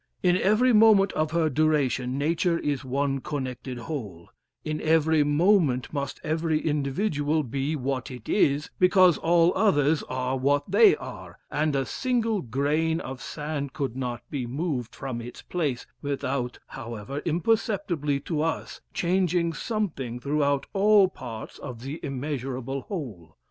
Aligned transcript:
In 0.23 0.35
every 0.35 0.73
moment 0.73 1.11
of 1.13 1.29
her 1.29 1.47
duration 1.47 2.17
nature 2.17 2.57
is 2.57 2.83
one 2.83 3.19
connected 3.21 3.77
whole, 3.77 4.29
in 4.65 4.81
every 4.81 5.23
moment 5.23 5.93
must 5.93 6.19
every 6.23 6.59
individual 6.59 7.43
be 7.43 7.75
what 7.75 8.09
it 8.09 8.27
is 8.27 8.71
because 8.79 9.19
all 9.19 9.53
others 9.55 10.01
are 10.09 10.35
what 10.39 10.63
they 10.67 10.95
are, 10.95 11.37
and 11.51 11.75
a 11.75 11.85
single 11.85 12.41
grain 12.41 12.99
of 12.99 13.21
sand 13.21 13.73
could 13.73 13.95
not 13.95 14.23
be 14.31 14.47
moved 14.47 14.95
from 14.95 15.21
its 15.21 15.43
place, 15.43 15.85
without, 16.01 16.57
however 16.69 17.19
imperceptibly 17.23 18.19
to 18.21 18.41
us, 18.41 18.81
changing 18.95 19.53
something 19.53 20.19
throughout 20.19 20.65
all 20.73 21.07
parts 21.09 21.59
of 21.59 21.81
the 21.81 21.99
immeasurable 22.01 22.81
whole. 22.81 23.37